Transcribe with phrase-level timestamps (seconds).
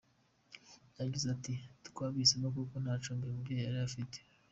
[0.99, 1.53] Yagize ati
[1.87, 4.17] “Twabihisemo kuko nta cumbi uyu mubyeyi yari afite.